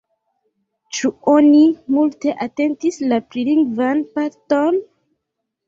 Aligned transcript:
Ĉu 0.97 1.11
oni 1.33 1.59
multe 1.97 2.35
atentis 2.47 2.99
la 3.13 3.21
prilingvan 3.29 4.05
parton? 4.19 4.85